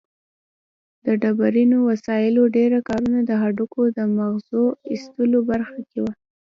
[1.05, 6.11] د ډبرینو وسایلو ډېره کارونه د هډوکو د مغزو ایستلو برخه کې وه.